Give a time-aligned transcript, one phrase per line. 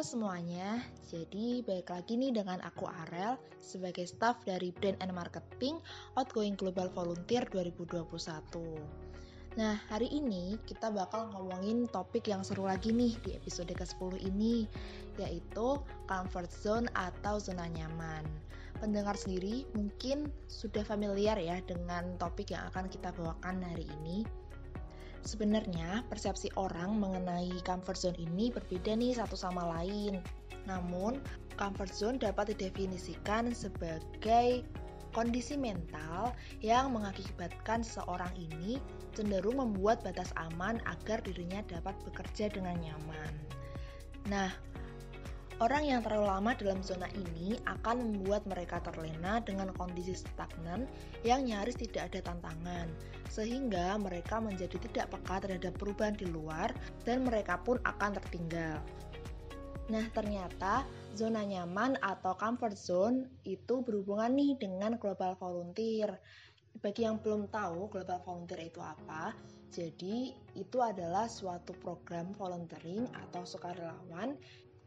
[0.00, 0.80] Semuanya,
[1.12, 5.76] jadi baik lagi nih dengan aku Arel sebagai staff dari Brand and Marketing
[6.16, 8.08] Outgoing Global Volunteer 2021.
[9.60, 14.64] Nah, hari ini kita bakal ngomongin topik yang seru lagi nih di episode ke-10 ini,
[15.20, 15.76] yaitu
[16.08, 18.24] comfort zone atau zona nyaman.
[18.80, 24.24] Pendengar sendiri mungkin sudah familiar ya dengan topik yang akan kita bawakan hari ini.
[25.20, 30.20] Sebenarnya, persepsi orang mengenai comfort zone ini berbeda nih satu sama lain.
[30.64, 31.20] Namun,
[31.60, 34.64] comfort zone dapat didefinisikan sebagai
[35.10, 38.78] kondisi mental yang mengakibatkan seseorang ini
[39.12, 43.32] cenderung membuat batas aman agar dirinya dapat bekerja dengan nyaman.
[44.30, 44.50] Nah,
[45.60, 50.88] Orang yang terlalu lama dalam zona ini akan membuat mereka terlena dengan kondisi stagnan
[51.20, 52.88] yang nyaris tidak ada tantangan,
[53.28, 56.72] sehingga mereka menjadi tidak peka terhadap perubahan di luar
[57.04, 58.80] dan mereka pun akan tertinggal.
[59.92, 66.16] Nah, ternyata zona nyaman atau comfort zone itu berhubungan nih dengan global volunteer.
[66.80, 69.36] Bagi yang belum tahu global volunteer itu apa,
[69.68, 74.40] jadi itu adalah suatu program volunteering atau sukarelawan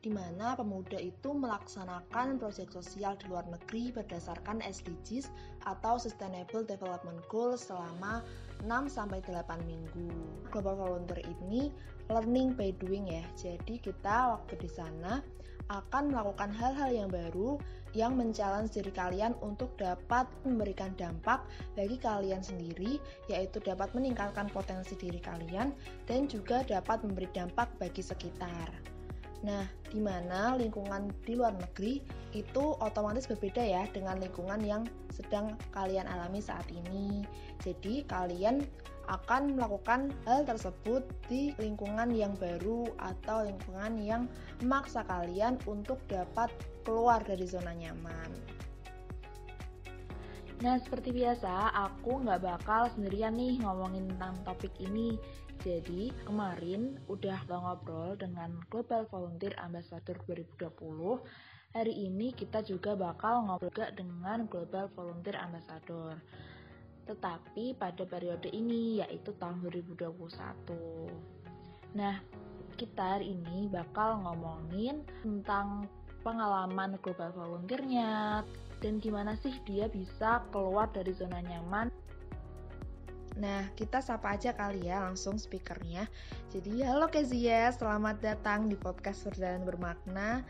[0.04, 5.32] di mana pemuda itu melaksanakan proyek sosial di luar negeri berdasarkan SDGs
[5.64, 8.20] atau Sustainable Development Goals selama
[8.68, 9.24] 6-8
[9.64, 10.12] minggu.
[10.52, 11.72] Global Volunteer ini
[12.12, 15.24] learning by doing ya, jadi kita waktu di sana
[15.72, 17.56] akan melakukan hal-hal yang baru
[17.96, 21.46] yang mencalon diri kalian untuk dapat memberikan dampak
[21.80, 23.00] bagi kalian sendiri,
[23.32, 25.72] yaitu dapat meningkatkan potensi diri kalian
[26.10, 28.93] dan juga dapat memberi dampak bagi sekitar.
[29.44, 32.00] Nah, di mana lingkungan di luar negeri
[32.32, 37.28] itu otomatis berbeda ya dengan lingkungan yang sedang kalian alami saat ini.
[37.60, 38.64] Jadi, kalian
[39.12, 44.24] akan melakukan hal tersebut di lingkungan yang baru atau lingkungan yang
[44.64, 46.48] memaksa kalian untuk dapat
[46.88, 48.32] keluar dari zona nyaman.
[50.64, 55.20] Nah, seperti biasa, aku nggak bakal sendirian nih ngomongin tentang topik ini.
[55.64, 61.24] Jadi, kemarin udah ngobrol dengan Global Volunteer Ambassador 2020.
[61.72, 66.20] Hari ini kita juga bakal ngobrol juga dengan Global Volunteer Ambassador.
[67.08, 70.12] Tetapi pada periode ini yaitu tahun 2021.
[71.96, 72.20] Nah,
[72.76, 75.88] kita hari ini bakal ngomongin tentang
[76.28, 78.44] pengalaman global volunteernya
[78.84, 81.88] dan gimana sih dia bisa keluar dari zona nyaman
[83.34, 86.06] Nah, kita sapa aja kali ya langsung speakernya.
[86.54, 90.46] Jadi, halo Kezia, selamat datang di podcast Perjalanan Bermakna.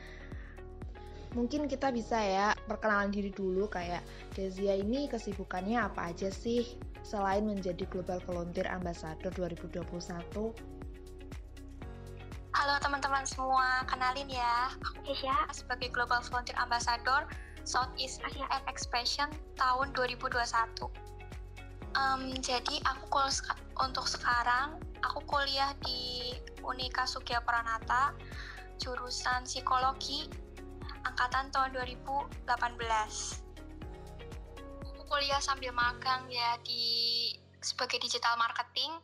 [1.31, 4.03] Mungkin kita bisa ya perkenalan diri dulu kayak
[4.35, 9.79] Kezia ini kesibukannya apa aja sih selain menjadi Global Volunteer Ambassador 2021?
[12.53, 14.69] Halo teman-teman semua, kenalin ya.
[14.91, 17.25] Aku Kesia sebagai Global Volunteer Ambassador
[17.63, 21.02] Southeast Asia and Expansion tahun 2021
[21.93, 23.29] Um, jadi aku kul
[23.77, 26.33] untuk sekarang aku kuliah di
[26.65, 28.17] Unika Sugia Pranata
[28.81, 30.25] jurusan psikologi
[31.05, 32.49] angkatan tahun 2018.
[34.89, 37.29] Aku kuliah sambil magang ya di
[37.61, 38.97] sebagai digital marketing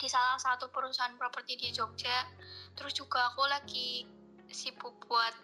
[0.00, 2.26] di salah satu perusahaan properti di Jogja.
[2.74, 4.08] Terus juga aku lagi
[4.48, 5.36] sibuk buat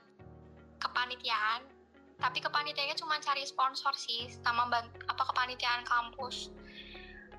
[0.81, 1.78] kepanitiaan
[2.19, 4.67] tapi kepanitiaannya cuma cari sponsor sih sama
[5.07, 6.51] apa kepanitiaan kampus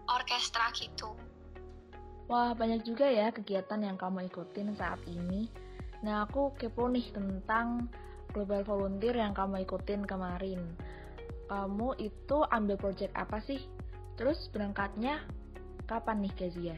[0.07, 1.13] orkestra gitu
[2.29, 5.49] Wah, banyak juga ya kegiatan yang kamu ikutin saat ini.
[6.05, 7.89] Nah, aku kepo nih tentang
[8.29, 10.61] Global Volunteer yang kamu ikutin kemarin.
[11.49, 13.65] Kamu itu ambil project apa sih?
[14.13, 15.25] Terus berangkatnya
[15.89, 16.77] kapan nih, Kezia?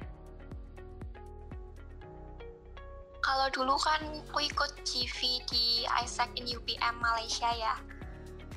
[3.41, 7.73] Kalau dulu kan aku ikut GV di ISEC in UPM Malaysia ya.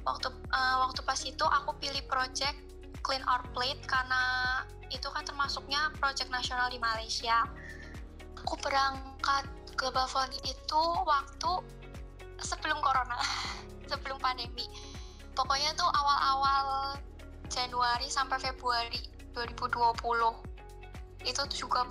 [0.05, 2.53] Waktu uh, waktu pas itu aku pilih project
[3.01, 4.61] Clean Our Plate karena
[4.93, 7.49] itu kan termasuknya project nasional di Malaysia.
[8.45, 9.49] Aku berangkat
[9.81, 11.53] Global Fund itu waktu
[12.45, 13.17] sebelum corona,
[13.89, 14.69] sebelum pandemi.
[15.33, 17.01] Pokoknya tuh awal-awal
[17.49, 19.01] Januari sampai Februari
[19.33, 19.97] 2020.
[21.25, 21.89] Itu juga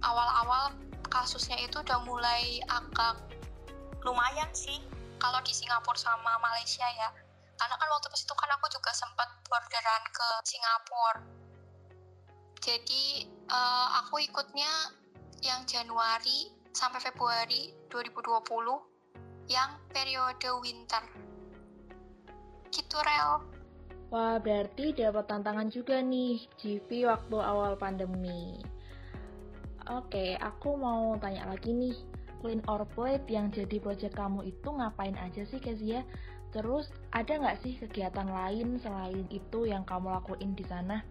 [0.00, 3.20] awal-awal kasusnya itu udah mulai agak
[4.00, 4.80] lumayan sih
[5.20, 7.12] kalau di Singapura sama Malaysia ya.
[7.60, 11.20] Karena kan waktu pas itu kan aku juga sempat borderan ke Singapura.
[12.64, 14.72] Jadi uh, aku ikutnya
[15.44, 21.04] yang Januari sampai Februari 2020 yang periode winter.
[22.72, 23.44] Gitu rel.
[24.08, 28.60] Wah, berarti dapat tantangan juga nih GV waktu awal pandemi.
[29.90, 31.96] Oke, aku mau tanya lagi nih.
[32.42, 36.02] Clean or Plate yang jadi project kamu itu ngapain aja sih Kezia?
[36.50, 41.02] Terus ada nggak sih kegiatan lain selain itu yang kamu lakuin di sana?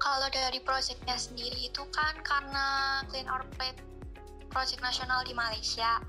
[0.00, 2.66] Kalau dari projectnya sendiri itu kan karena
[3.10, 3.78] Clean or Plate
[4.48, 6.00] project nasional di Malaysia.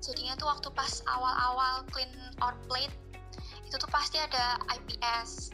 [0.00, 2.10] Jadinya tuh waktu pas awal-awal Clean
[2.42, 2.94] or Plate
[3.66, 5.52] itu tuh pasti ada IPS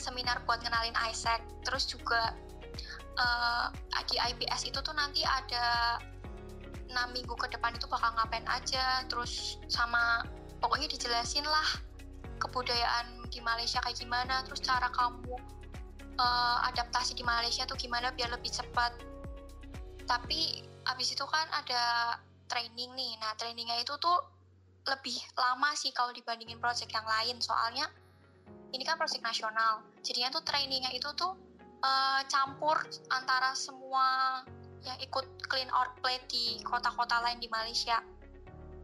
[0.00, 1.40] seminar buat ngenalin ISEC.
[1.62, 2.34] Terus juga
[3.18, 3.66] uh,
[4.08, 5.96] di IPS itu tuh nanti ada
[6.92, 10.20] enam minggu ke depan itu bakal ngapain aja terus sama
[10.60, 11.64] pokoknya dijelasin lah
[12.36, 15.38] kebudayaan di Malaysia kayak gimana terus cara kamu
[16.20, 18.92] uh, adaptasi di Malaysia tuh gimana biar lebih cepat.
[20.04, 22.18] Tapi abis itu kan ada
[22.50, 24.18] training nih nah trainingnya itu tuh
[24.84, 27.86] lebih lama sih kalau dibandingin project yang lain soalnya
[28.76, 31.38] ini kan project nasional jadinya tuh trainingnya itu tuh
[31.82, 32.78] uh, campur
[33.10, 34.40] antara semua
[34.82, 38.02] yang ikut clean out plate di kota-kota lain di Malaysia.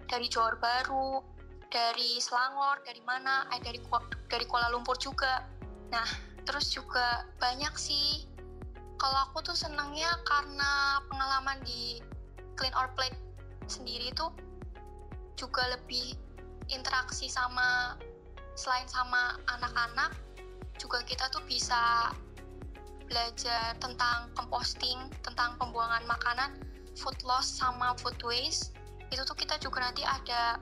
[0.08, 1.20] Dari Johor Baru
[1.68, 3.80] dari Selangor dari mana eh dari
[4.28, 5.44] dari Kuala Lumpur juga.
[5.92, 6.08] Nah
[6.48, 8.24] terus juga banyak sih.
[8.98, 12.02] Kalau aku tuh senangnya karena pengalaman di
[12.58, 13.14] clean or plate
[13.70, 14.34] sendiri tuh
[15.38, 16.18] juga lebih
[16.66, 17.94] interaksi sama
[18.58, 20.10] selain sama anak-anak
[20.82, 22.10] juga kita tuh bisa
[23.08, 26.60] belajar tentang composting, tentang pembuangan makanan,
[26.94, 28.76] food loss sama food waste.
[29.08, 30.60] Itu tuh kita juga nanti ada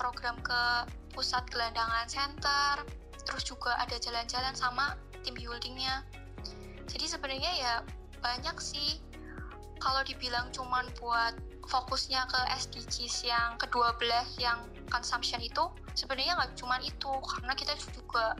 [0.00, 2.82] program ke pusat gelandangan center,
[3.22, 6.02] terus juga ada jalan-jalan sama tim buildingnya.
[6.90, 7.74] Jadi sebenarnya ya
[8.20, 9.00] banyak sih
[9.80, 11.36] kalau dibilang cuman buat
[11.68, 15.64] fokusnya ke SDGs yang kedua belas yang consumption itu
[15.96, 18.36] sebenarnya nggak cuman itu karena kita juga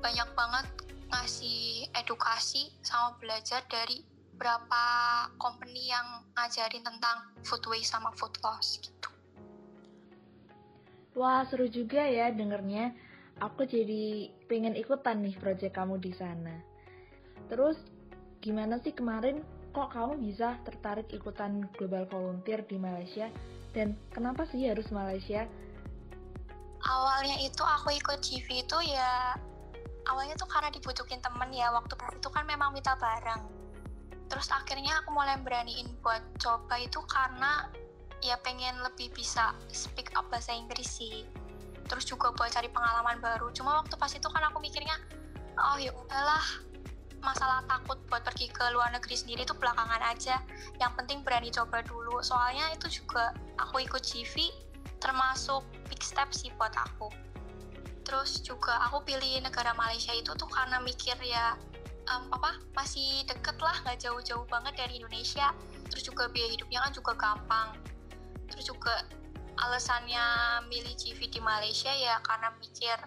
[0.00, 0.66] banyak banget
[1.10, 4.06] ngasih edukasi sama belajar dari
[4.40, 4.84] berapa
[5.36, 9.10] company yang ngajarin tentang food waste sama food loss gitu.
[11.18, 12.96] Wah seru juga ya dengernya.
[13.42, 16.56] Aku jadi pengen ikutan nih project kamu di sana.
[17.52, 17.76] Terus
[18.40, 19.44] gimana sih kemarin
[19.76, 23.28] kok kamu bisa tertarik ikutan Global Volunteer di Malaysia?
[23.76, 25.44] Dan kenapa sih harus Malaysia?
[26.80, 29.36] Awalnya itu aku ikut GV itu ya
[30.10, 33.40] awalnya tuh karena dibutuhin temen ya waktu pas itu kan memang minta bareng
[34.30, 37.66] terus akhirnya aku mulai beraniin buat coba itu karena
[38.20, 41.24] ya pengen lebih bisa speak up bahasa Inggris sih.
[41.88, 43.50] Terus juga buat cari pengalaman baru.
[43.50, 44.94] Cuma waktu pas itu kan aku mikirnya
[45.58, 46.44] oh ya udahlah
[47.20, 50.38] masalah takut buat pergi ke luar negeri sendiri itu belakangan aja.
[50.78, 52.20] Yang penting berani coba dulu.
[52.22, 54.52] Soalnya itu juga aku ikut CV
[55.00, 57.08] termasuk big step sih buat aku
[58.10, 61.54] terus juga aku pilih negara Malaysia itu tuh karena mikir ya
[62.10, 65.54] um, apa masih deket lah nggak jauh-jauh banget dari Indonesia.
[65.86, 67.78] Terus juga biaya hidupnya kan juga gampang.
[68.50, 69.06] Terus juga
[69.62, 70.26] alasannya
[70.66, 72.98] milih GV di Malaysia ya karena mikir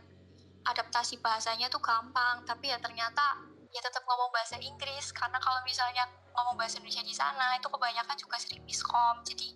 [0.72, 2.48] adaptasi bahasanya tuh gampang.
[2.48, 3.44] Tapi ya ternyata
[3.76, 5.12] ya tetap ngomong bahasa Inggris.
[5.12, 9.20] Karena kalau misalnya ngomong bahasa Indonesia di sana itu kebanyakan juga sering miskom.
[9.28, 9.52] Jadi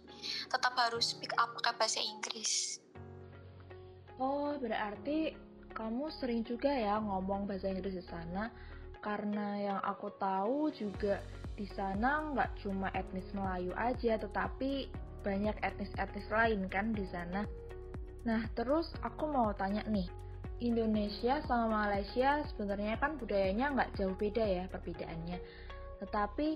[0.52, 2.84] tetap harus speak up pakai bahasa Inggris
[4.18, 5.38] Oh, berarti
[5.78, 8.50] kamu sering juga ya ngomong bahasa Inggris di sana
[9.06, 11.22] karena yang aku tahu juga
[11.54, 14.90] di sana nggak cuma etnis Melayu aja tetapi
[15.22, 17.46] banyak etnis-etnis lain kan di sana.
[18.26, 20.10] Nah terus aku mau tanya nih,
[20.66, 25.38] Indonesia sama Malaysia sebenarnya kan budayanya nggak jauh beda ya perbedaannya.
[26.02, 26.48] Tetapi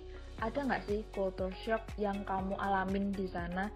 [0.42, 3.70] ada nggak sih culture shock yang kamu alamin di sana?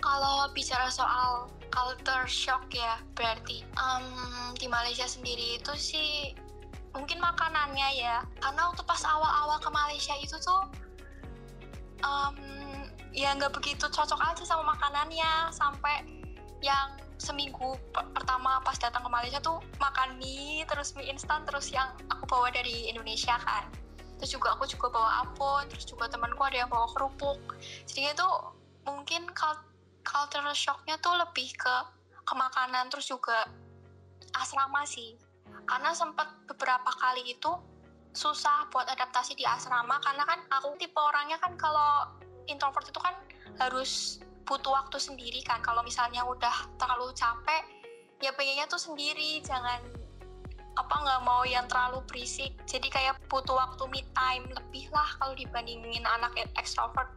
[0.00, 6.10] Kalau bicara soal culture shock ya berarti um, di Malaysia sendiri itu sih
[6.96, 8.24] mungkin makanannya ya.
[8.40, 10.64] Karena waktu pas awal-awal ke Malaysia itu tuh
[12.04, 12.38] um,
[13.12, 15.52] ya nggak begitu cocok aja sama makanannya.
[15.52, 16.04] Sampai
[16.64, 21.88] yang seminggu pertama pas datang ke Malaysia tuh makan mie terus mie instan terus yang
[22.12, 23.68] aku bawa dari Indonesia kan.
[24.16, 27.40] Terus juga aku juga bawa apa terus juga temanku ada yang bawa kerupuk.
[27.84, 28.28] Jadi itu
[28.88, 29.60] mungkin kalau
[30.06, 31.74] cultural shocknya tuh lebih ke
[32.26, 33.50] ke makanan terus juga
[34.38, 35.18] asrama sih.
[35.66, 37.50] Karena sempat beberapa kali itu
[38.14, 42.08] susah buat adaptasi di asrama karena kan aku tipe orangnya kan kalau
[42.48, 43.12] introvert itu kan
[43.60, 45.58] harus butuh waktu sendiri kan.
[45.62, 47.62] Kalau misalnya udah terlalu capek
[48.22, 49.82] ya pengennya tuh sendiri jangan
[50.76, 52.54] apa nggak mau yang terlalu berisik.
[52.64, 57.08] Jadi kayak butuh waktu me time lebih lah kalau dibandingin anak extrovert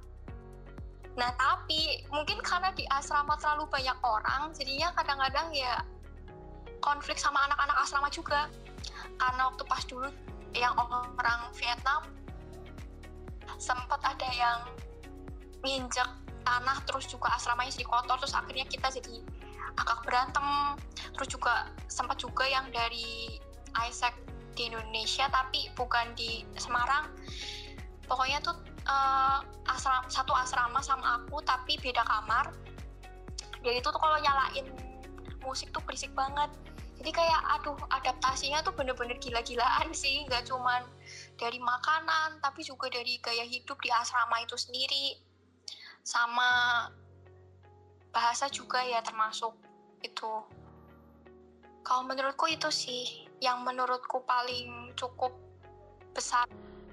[1.17, 5.81] Nah tapi mungkin karena di asrama terlalu banyak orang, jadinya kadang-kadang ya
[6.83, 8.51] konflik sama anak-anak asrama juga.
[9.17, 10.09] Karena waktu pas dulu
[10.53, 12.09] yang orang Vietnam
[13.59, 14.59] sempat ada yang
[15.61, 16.07] nginjek
[16.47, 19.21] tanah terus juga asramanya jadi kotor terus akhirnya kita jadi
[19.77, 20.79] agak berantem
[21.13, 23.37] terus juga sempat juga yang dari
[23.85, 24.15] Isaac
[24.55, 27.11] di Indonesia tapi bukan di Semarang
[28.07, 28.55] pokoknya tuh
[28.89, 32.49] uh, asram, satu asrama sama aku tapi beda kamar.
[33.61, 34.65] Dia itu tuh kalau nyalain
[35.45, 36.49] musik tuh berisik banget.
[36.99, 40.27] Jadi kayak aduh adaptasinya tuh bener-bener gila-gilaan sih.
[40.27, 40.83] Nggak cuman
[41.39, 45.15] dari makanan tapi juga dari gaya hidup di asrama itu sendiri.
[46.03, 46.49] Sama
[48.11, 49.55] bahasa juga ya termasuk
[50.03, 50.43] itu.
[51.85, 55.31] Kalau menurutku itu sih yang menurutku paling cukup
[56.11, 56.43] besar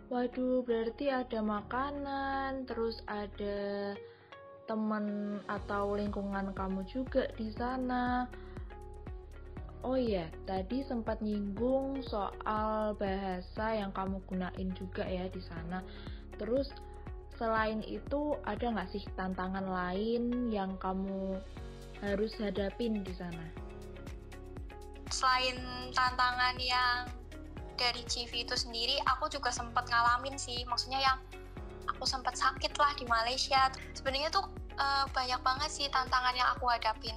[0.06, 3.90] Waduh, berarti ada makanan, terus ada
[4.70, 8.30] teman atau lingkungan kamu juga di sana.
[9.82, 15.82] Oh iya, tadi sempat nyinggung soal bahasa yang kamu gunain juga ya di sana.
[16.38, 16.70] Terus
[17.34, 21.34] selain itu ada nggak sih tantangan lain yang kamu
[21.98, 23.46] harus hadapin di sana?
[25.10, 25.58] Selain
[25.94, 27.06] tantangan yang
[27.76, 30.64] dari CV itu sendiri, aku juga sempat ngalamin sih.
[30.64, 31.18] Maksudnya yang
[31.86, 33.70] aku sempat sakit lah di Malaysia.
[33.92, 34.48] Sebenarnya tuh
[34.80, 37.16] uh, banyak banget sih tantangan yang aku hadapin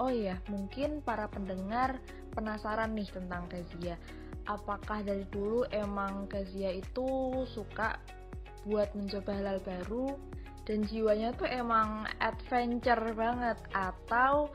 [0.00, 2.00] Oh iya, mungkin para pendengar
[2.32, 4.00] penasaran nih tentang Kezia.
[4.48, 7.06] Apakah dari dulu emang Kezia itu
[7.46, 8.00] suka
[8.66, 10.18] buat mencoba hal baru
[10.66, 14.50] dan jiwanya tuh emang adventure banget atau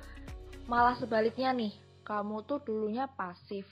[0.68, 1.72] malah sebaliknya nih,
[2.04, 3.64] kamu tuh dulunya pasif,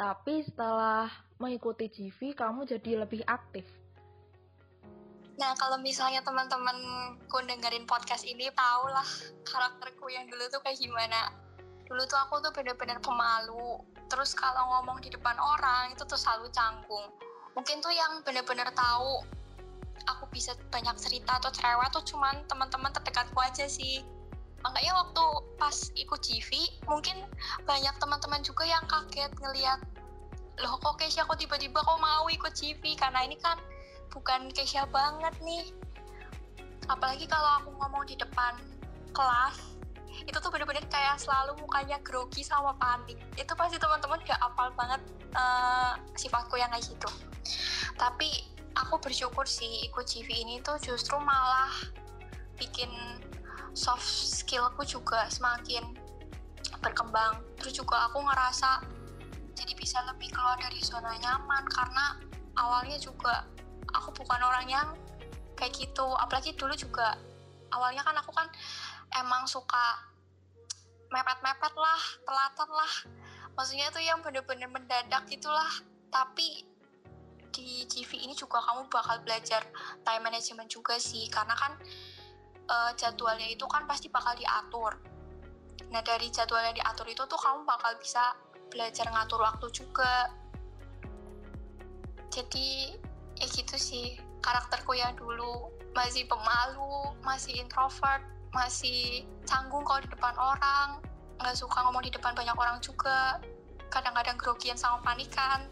[0.00, 3.68] tapi setelah mengikuti GV kamu jadi lebih aktif.
[5.36, 6.76] Nah, kalau misalnya teman-teman
[7.28, 9.04] dengerin podcast ini, tau lah
[9.44, 11.36] karakterku yang dulu tuh kayak gimana.
[11.84, 13.84] Dulu tuh aku tuh bener-bener pemalu.
[14.08, 17.12] Terus kalau ngomong di depan orang, itu tuh selalu canggung.
[17.52, 19.20] Mungkin tuh yang bener-bener tahu
[20.08, 24.00] aku bisa banyak cerita atau cerewet tuh cuman teman-teman terdekatku aja sih.
[24.60, 25.24] Makanya waktu
[25.56, 26.50] pas ikut GV,
[26.84, 27.24] mungkin
[27.64, 29.80] banyak teman-teman juga yang kaget ngeliat
[30.60, 33.56] loh kok Keisha kok tiba-tiba kok mau ikut GV karena ini kan
[34.12, 35.72] bukan Keisha banget nih.
[36.92, 38.60] Apalagi kalau aku ngomong di depan
[39.16, 39.56] kelas
[40.28, 43.16] itu tuh bener-bener kayak selalu mukanya grogi sama panik.
[43.40, 45.00] Itu pasti teman-teman gak apal banget
[45.32, 47.08] uh, sifatku yang kayak gitu.
[47.96, 48.28] Tapi
[48.76, 51.72] aku bersyukur sih ikut GV ini tuh justru malah
[52.60, 52.90] bikin
[53.74, 55.96] soft skillku juga semakin
[56.80, 57.42] berkembang.
[57.60, 58.84] Terus juga aku ngerasa
[59.54, 62.16] jadi bisa lebih keluar dari zona nyaman karena
[62.56, 63.44] awalnya juga
[63.92, 64.88] aku bukan orang yang
[65.58, 66.06] kayak gitu.
[66.16, 67.20] Apalagi dulu juga
[67.74, 68.48] awalnya kan aku kan
[69.20, 70.10] emang suka
[71.10, 72.92] mepet-mepet lah telatan lah.
[73.58, 75.70] Maksudnya tuh yang bener-bener mendadak itulah.
[76.10, 76.64] Tapi
[77.50, 79.66] di GV ini juga kamu bakal belajar
[80.06, 81.26] time management juga sih.
[81.28, 81.76] Karena kan
[82.70, 84.94] uh, jadwalnya itu kan pasti bakal diatur.
[85.90, 88.38] Nah dari jadwal yang diatur itu tuh kamu bakal bisa
[88.70, 90.30] belajar ngatur waktu juga.
[92.30, 92.94] Jadi
[93.42, 94.16] ya gitu sih.
[94.40, 98.24] Karakterku ya dulu masih pemalu masih introvert
[98.54, 101.02] masih canggung kalau di depan orang
[101.36, 103.42] nggak suka ngomong di depan banyak orang juga.
[103.90, 105.66] Kadang-kadang grogian sama panikan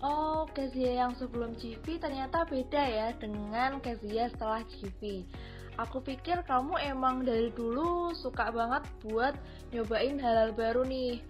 [0.00, 5.28] Oh, Kezia yang sebelum GV ternyata beda ya dengan Kezia setelah GV.
[5.76, 9.36] Aku pikir kamu emang dari dulu suka banget buat
[9.76, 11.20] nyobain hal-hal baru nih.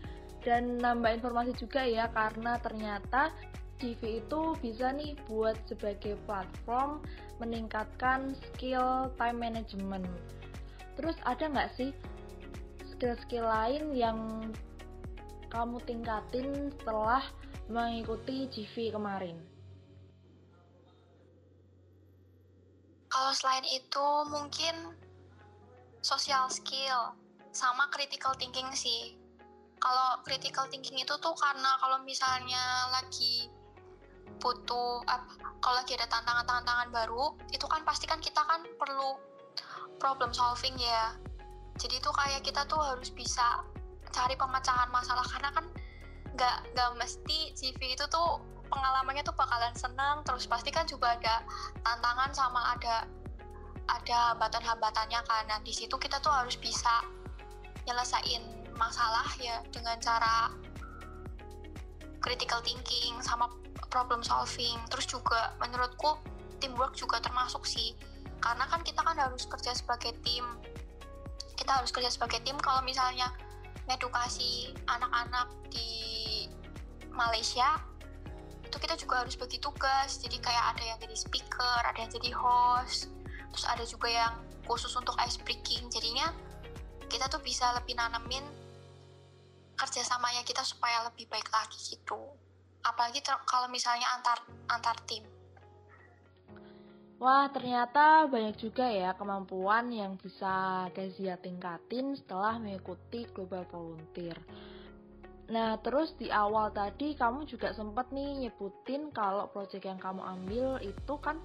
[0.47, 3.35] Dan nambah informasi juga ya, karena ternyata
[3.83, 7.03] CV itu bisa nih buat sebagai platform
[7.43, 10.07] meningkatkan skill time management.
[10.95, 11.91] Terus ada nggak sih
[12.95, 14.47] skill-skill lain yang
[15.51, 17.25] kamu tingkatin setelah
[17.71, 19.39] mengikuti CV kemarin?
[23.11, 24.95] Kalau selain itu mungkin
[26.03, 27.15] social skill
[27.51, 29.15] sama critical thinking sih.
[29.81, 33.49] Kalau critical thinking itu tuh karena kalau misalnya lagi
[34.41, 39.21] butuh apa kalau lagi ada tantangan-tantangan baru itu kan pasti kan kita kan perlu
[40.01, 41.13] problem solving ya
[41.77, 43.61] jadi itu kayak kita tuh harus bisa
[44.11, 45.67] cari pemecahan masalah karena kan
[46.41, 48.41] nggak nggak mesti CV itu tuh
[48.73, 51.45] pengalamannya tuh bakalan seneng terus pasti kan juga ada
[51.85, 53.05] tantangan sama ada
[53.91, 55.43] ada hambatan-hambatannya kan.
[55.51, 57.03] Nah di situ kita tuh harus bisa
[57.85, 58.41] nyelesain
[58.79, 60.55] masalah ya dengan cara
[62.23, 63.51] critical thinking sama
[63.91, 64.79] problem solving.
[64.89, 66.23] Terus juga menurutku
[66.63, 67.99] teamwork juga termasuk sih.
[68.41, 70.47] Karena kan kita kan harus kerja sebagai tim.
[71.59, 73.29] Kita harus kerja sebagai tim kalau misalnya
[73.89, 75.91] edukasi anak-anak di
[77.11, 77.81] Malaysia
[78.71, 80.23] itu kita juga harus bagi tugas.
[80.23, 83.11] Jadi kayak ada yang jadi speaker ada yang jadi host
[83.51, 84.35] terus ada juga yang
[84.69, 85.91] khusus untuk ice breaking.
[85.91, 86.31] Jadinya
[87.11, 88.47] kita tuh bisa lebih nanemin
[89.75, 92.21] kerjasamanya kita supaya lebih baik lagi gitu.
[92.87, 94.39] Apalagi kalau misalnya antar
[94.71, 95.25] antar tim
[97.21, 104.41] Wah, ternyata banyak juga ya kemampuan yang bisa Kezia tingkatin setelah mengikuti Global Volunteer.
[105.53, 110.81] Nah, terus di awal tadi kamu juga sempat nih nyebutin kalau proyek yang kamu ambil
[110.81, 111.37] itu kan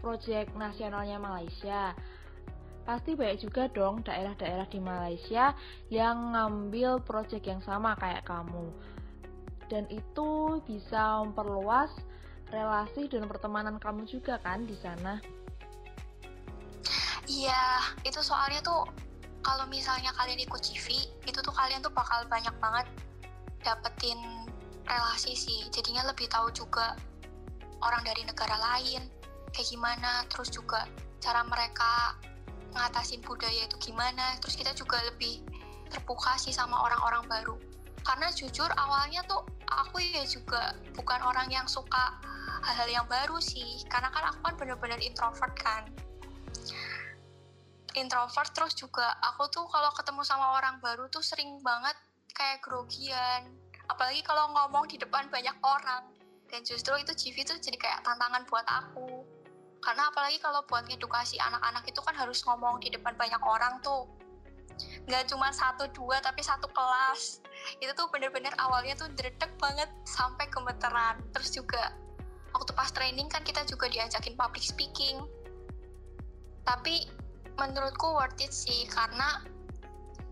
[0.00, 1.92] proyek nasionalnya Malaysia.
[2.88, 5.52] Pasti banyak juga dong daerah-daerah di Malaysia
[5.92, 8.72] yang ngambil proyek yang sama kayak kamu.
[9.68, 11.92] Dan itu bisa memperluas
[12.50, 15.22] relasi dan pertemanan kamu juga kan di sana?
[17.30, 18.90] Iya, itu soalnya tuh
[19.40, 22.86] kalau misalnya kalian ikut CV, itu tuh kalian tuh bakal banyak banget
[23.62, 24.18] dapetin
[24.84, 25.60] relasi sih.
[25.70, 26.98] Jadinya lebih tahu juga
[27.80, 29.06] orang dari negara lain
[29.54, 30.84] kayak gimana, terus juga
[31.22, 32.18] cara mereka
[32.74, 34.36] ngatasin budaya itu gimana.
[34.42, 35.40] Terus kita juga lebih
[35.88, 37.56] terbuka sih sama orang-orang baru.
[38.02, 42.16] Karena jujur awalnya tuh aku ya juga bukan orang yang suka
[42.64, 43.84] hal-hal yang baru sih.
[43.88, 45.88] Karena kan aku kan bener-bener introvert kan.
[47.98, 51.96] Introvert terus juga aku tuh kalau ketemu sama orang baru tuh sering banget
[52.36, 53.50] kayak grogian.
[53.90, 56.06] Apalagi kalau ngomong di depan banyak orang.
[56.50, 59.22] Dan justru itu CV tuh jadi kayak tantangan buat aku.
[59.80, 64.04] Karena apalagi kalau buat edukasi anak-anak itu kan harus ngomong di depan banyak orang tuh.
[65.08, 67.40] Nggak cuma satu dua tapi satu kelas.
[67.80, 71.18] Itu tuh bener-bener awalnya tuh dredek banget sampai gemeteran.
[71.32, 71.96] Terus juga
[72.60, 75.16] waktu pas training kan kita juga diajakin public speaking.
[76.68, 77.08] Tapi
[77.56, 79.40] menurutku worth it sih karena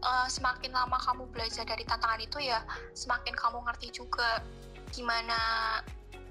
[0.05, 2.61] uh, semakin lama kamu belajar dari tantangan itu ya
[2.93, 4.45] semakin kamu ngerti juga
[4.93, 5.41] gimana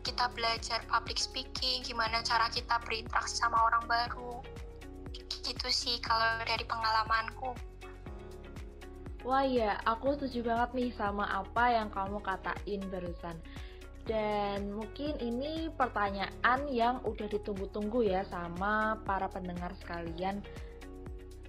[0.06, 4.46] kita belajar public speaking gimana cara kita berinteraksi sama orang baru.
[5.42, 7.58] Gitu sih kalau dari pengalamanku.
[9.26, 13.36] Wah iya, aku setuju banget nih sama apa yang kamu katain barusan.
[14.08, 20.40] Dan mungkin ini pertanyaan yang udah ditunggu-tunggu ya sama para pendengar sekalian.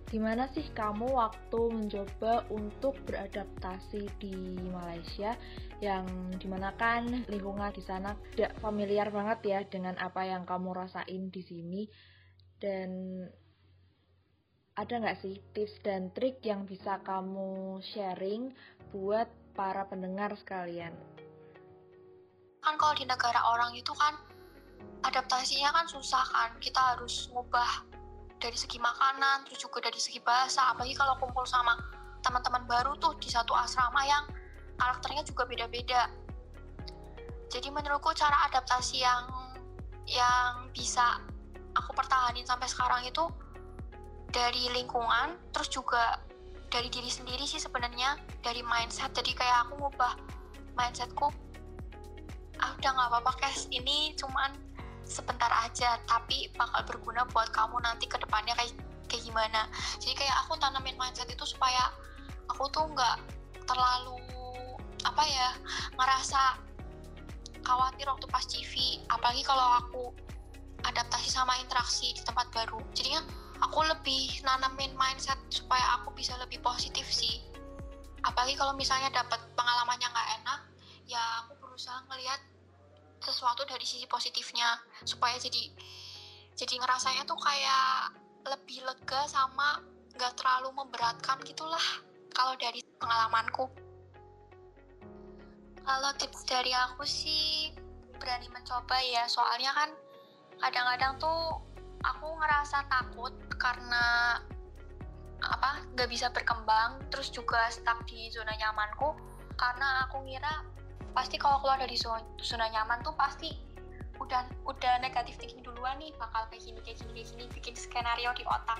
[0.08, 4.34] Gimana sih kamu waktu mencoba untuk beradaptasi di
[4.72, 5.36] Malaysia
[5.78, 10.74] yang di mana kan lingkungan di sana tidak familiar banget ya dengan apa yang kamu
[10.74, 11.82] rasain di sini
[12.56, 13.20] dan
[14.80, 18.48] ada nggak sih tips dan trik yang bisa kamu sharing
[18.90, 20.96] buat para pendengar sekalian?
[22.62, 24.14] Kan kalau di negara orang itu kan
[25.06, 26.50] adaptasinya kan susah kan.
[26.58, 27.86] Kita harus ngubah
[28.38, 30.74] dari segi makanan terus juga dari segi bahasa.
[30.74, 31.74] Apalagi kalau kumpul sama
[32.22, 34.24] teman-teman baru tuh di satu asrama yang
[34.78, 36.10] karakternya juga beda-beda.
[37.48, 39.24] Jadi menurutku cara adaptasi yang
[40.08, 41.20] yang bisa
[41.76, 43.24] aku pertahanin sampai sekarang itu
[44.28, 46.20] dari lingkungan terus juga
[46.68, 49.12] dari diri sendiri sih sebenarnya dari mindset.
[49.16, 50.12] Jadi kayak aku ngubah
[50.76, 51.32] mindsetku
[52.58, 54.54] ah udah nggak apa-apa guys ini cuman
[55.08, 58.76] sebentar aja tapi bakal berguna buat kamu nanti ke depannya kayak
[59.08, 59.66] kayak gimana.
[59.98, 61.90] Jadi kayak aku tanamin mindset itu supaya
[62.52, 63.16] aku tuh nggak
[63.64, 64.20] terlalu
[65.06, 65.48] apa ya
[65.96, 66.60] ngerasa
[67.64, 70.02] khawatir waktu pas CV apalagi kalau aku
[70.84, 72.78] adaptasi sama interaksi di tempat baru.
[72.92, 73.24] Jadinya
[73.64, 77.40] aku lebih nanamin mindset supaya aku bisa lebih positif sih.
[78.22, 80.60] Apalagi kalau misalnya dapat pengalamannya nggak enak
[81.08, 82.36] ya aku berusaha ngelihat
[83.18, 85.70] sesuatu dari sisi positifnya supaya jadi
[86.58, 89.82] jadi ngerasanya tuh kayak lebih lega sama
[90.18, 92.02] nggak terlalu memberatkan gitulah
[92.34, 93.70] kalau dari pengalamanku.
[95.86, 97.72] Kalau tips dari aku sih
[98.18, 99.24] berani mencoba ya.
[99.30, 99.90] Soalnya kan
[100.58, 101.62] kadang-kadang tuh
[102.02, 104.38] aku ngerasa takut karena
[105.38, 109.14] apa nggak bisa berkembang terus juga stuck di zona nyamanku.
[109.58, 110.62] Karena aku ngira
[111.18, 113.50] pasti kalau keluar dari zona, nyaman tuh pasti
[114.22, 118.30] udah udah negatif thinking duluan nih bakal kayak gini kayak gini kayak gini bikin skenario
[118.38, 118.78] di otak.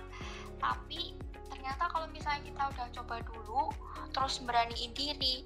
[0.62, 1.18] Tapi
[1.50, 3.62] ternyata kalau misalnya kita udah coba dulu
[4.14, 5.42] terus beraniin diri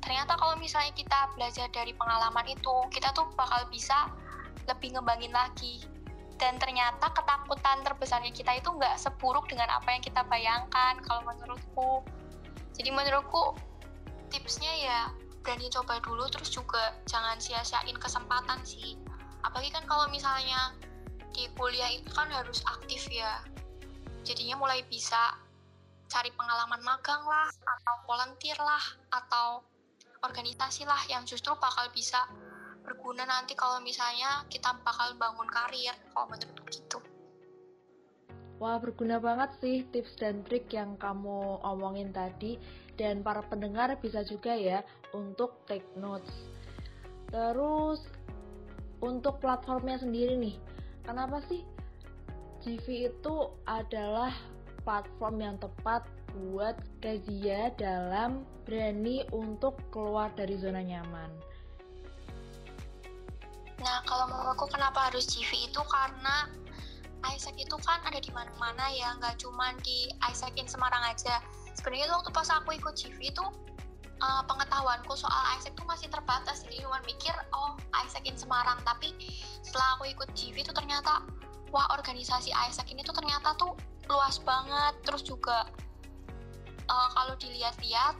[0.00, 4.08] ternyata kalau misalnya kita belajar dari pengalaman itu kita tuh bakal bisa
[4.64, 5.84] lebih ngembangin lagi.
[6.40, 12.00] Dan ternyata ketakutan terbesarnya kita itu nggak seburuk dengan apa yang kita bayangkan kalau menurutku.
[12.76, 13.56] Jadi menurutku
[14.32, 15.00] tipsnya ya
[15.44, 18.96] berani coba dulu terus juga jangan sia-siain kesempatan sih.
[19.44, 20.72] Apalagi kan kalau misalnya
[21.36, 23.44] di kuliah itu kan harus aktif ya.
[24.24, 25.36] Jadinya mulai bisa
[26.08, 29.60] cari pengalaman magang lah atau volunteer lah atau
[30.24, 32.24] organisasi lah yang justru bakal bisa
[32.80, 36.98] berguna nanti kalau misalnya kita bakal bangun karir kalau menurutku gitu.
[38.62, 42.56] Wah, berguna banget sih tips dan trik yang kamu omongin tadi
[42.94, 44.82] dan para pendengar bisa juga ya
[45.14, 46.30] untuk take notes.
[47.30, 48.06] Terus
[49.02, 50.56] untuk platformnya sendiri nih,
[51.02, 51.66] kenapa sih
[52.64, 53.36] GV itu
[53.68, 54.32] adalah
[54.86, 61.30] platform yang tepat buat Kezia dalam berani untuk keluar dari zona nyaman?
[63.84, 66.48] Nah, kalau menurutku kenapa harus GV itu karena
[67.28, 71.40] Isaac itu kan ada di mana-mana ya, nggak cuma di Isaac in Semarang aja.
[71.74, 73.44] Sebenarnya waktu pas aku ikut GV itu
[74.22, 77.74] uh, pengetahuanku soal Isaac tuh masih terbatas, jadi cuma mikir oh
[78.06, 78.78] Isaac in Semarang.
[78.86, 79.14] Tapi
[79.62, 81.22] setelah aku ikut GV itu ternyata
[81.74, 83.74] wah organisasi Isaac ini tuh ternyata tuh
[84.06, 84.94] luas banget.
[85.02, 85.66] Terus juga
[86.88, 88.14] uh, kalau dilihat-lihat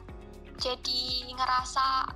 [0.58, 1.02] jadi
[1.34, 2.14] ngerasa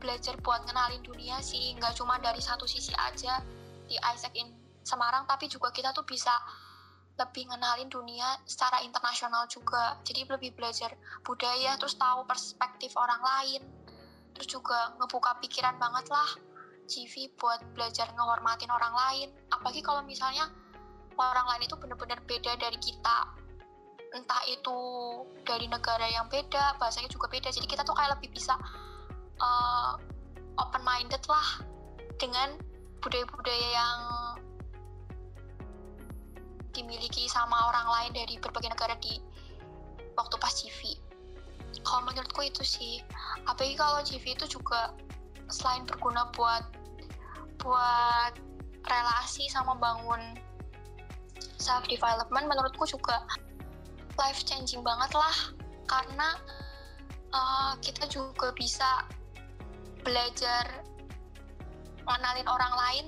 [0.00, 3.40] belajar buat ngenalin dunia sih, nggak cuma dari satu sisi aja
[3.88, 4.52] di Isaac in
[4.84, 6.30] Semarang tapi juga kita tuh bisa
[7.14, 9.98] lebih ngenalin dunia secara internasional juga.
[10.02, 10.90] Jadi lebih belajar
[11.22, 13.62] budaya terus tahu perspektif orang lain.
[14.34, 16.26] Terus juga ngebuka pikiran banget lah
[16.84, 19.28] CV buat belajar ngehormatin orang lain.
[19.54, 20.50] Apalagi kalau misalnya
[21.14, 23.18] orang lain itu bener-bener beda dari kita.
[24.14, 24.78] Entah itu
[25.46, 27.54] dari negara yang beda bahasanya juga beda.
[27.54, 28.58] Jadi kita tuh kayak lebih bisa
[29.38, 29.94] uh,
[30.58, 31.62] open minded lah
[32.18, 32.58] dengan
[33.02, 34.00] budaya-budaya yang
[36.74, 39.22] dimiliki sama orang lain dari berbagai negara di
[40.18, 40.98] waktu pas CV.
[41.82, 43.02] Kalau menurutku itu sih,
[43.46, 44.94] apalagi kalau CV itu juga
[45.50, 46.64] selain berguna buat
[47.62, 48.32] buat
[48.84, 50.38] relasi sama bangun
[51.56, 53.24] self development, menurutku juga
[54.20, 55.36] life changing banget lah
[55.90, 56.28] karena
[57.34, 59.04] uh, kita juga bisa
[60.04, 60.84] belajar
[62.04, 63.06] mengenalin orang lain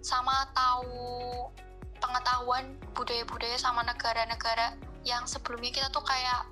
[0.00, 1.50] sama tahu
[1.98, 6.46] pengetahuan budaya-budaya sama negara-negara yang sebelumnya kita tuh kayak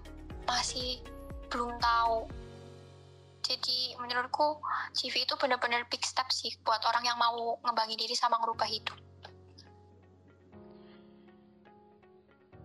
[0.47, 1.03] masih
[1.51, 2.29] belum tahu.
[3.45, 4.57] Jadi menurutku
[4.97, 8.97] CV itu benar-benar big step sih buat orang yang mau ngembangin diri sama ngerubah hidup.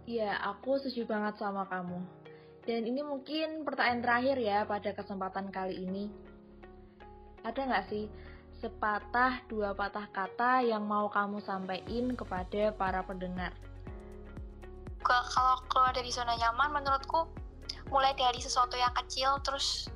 [0.09, 2.01] Iya, aku setuju banget sama kamu.
[2.65, 6.09] Dan ini mungkin pertanyaan terakhir ya pada kesempatan kali ini.
[7.45, 8.09] Ada nggak sih
[8.59, 13.55] sepatah dua patah kata yang mau kamu sampaikan kepada para pendengar?
[14.99, 17.31] Kalau keluar dari zona nyaman, menurutku
[17.87, 19.87] mulai dari sesuatu yang kecil, terus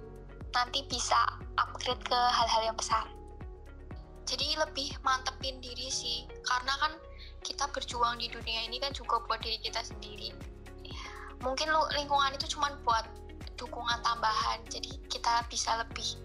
[0.55, 1.19] nanti bisa
[1.59, 3.03] upgrade ke hal-hal yang besar.
[4.23, 6.95] Jadi lebih mantepin diri sih, karena kan
[7.43, 10.31] kita berjuang di dunia ini kan juga buat diri kita sendiri.
[11.43, 11.67] Mungkin
[11.99, 13.03] lingkungan itu cuma buat
[13.59, 16.15] dukungan tambahan, jadi kita bisa lebih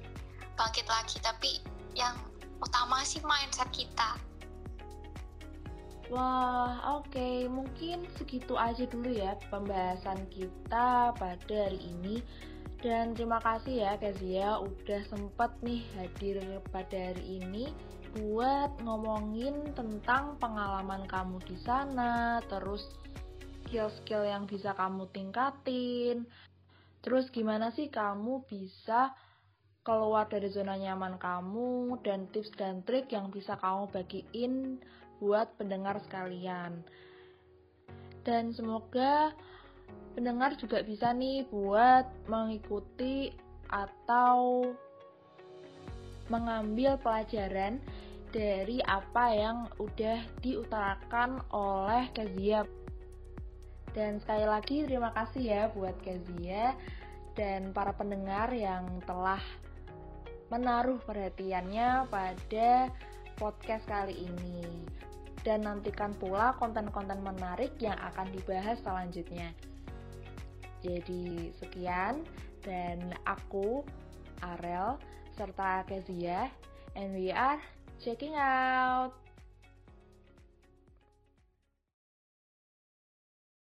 [0.55, 1.19] bangkit lagi.
[1.19, 1.59] Tapi
[1.99, 2.15] yang
[2.63, 4.15] utama sih mindset kita.
[6.09, 7.45] Wah, oke, okay.
[7.45, 12.25] mungkin segitu aja dulu ya pembahasan kita pada hari ini.
[12.79, 17.69] Dan terima kasih ya Kezia udah sempat nih hadir pada hari ini
[18.17, 22.89] buat ngomongin tentang pengalaman kamu di sana, terus
[23.69, 26.25] skill-skill yang bisa kamu tingkatin.
[27.05, 29.13] Terus gimana sih kamu bisa
[29.89, 34.77] keluar dari zona nyaman kamu dan tips dan trik yang bisa kamu bagiin
[35.17, 36.85] buat pendengar sekalian.
[38.21, 39.33] Dan semoga
[40.13, 43.33] pendengar juga bisa nih buat mengikuti
[43.73, 44.69] atau
[46.29, 47.81] mengambil pelajaran
[48.29, 52.69] dari apa yang udah diutarakan oleh Kezia.
[53.97, 56.77] Dan sekali lagi terima kasih ya buat Kezia
[57.33, 59.41] dan para pendengar yang telah
[60.49, 62.93] menaruh perhatiannya pada
[63.37, 64.65] podcast kali ini.
[65.47, 69.55] Dan nantikan pula konten-konten menarik yang akan dibahas selanjutnya.
[70.83, 72.27] Jadi sekian
[72.63, 73.87] dan aku
[74.43, 74.99] Arel
[75.35, 76.51] serta Kezia
[76.99, 77.63] and we are
[78.03, 79.28] checking out.